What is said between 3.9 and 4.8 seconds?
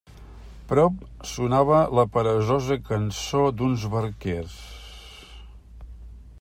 barquers.